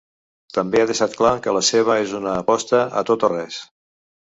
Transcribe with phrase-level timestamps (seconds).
[0.57, 3.65] També ha deixat clar que la seva és una aposta a tot o res.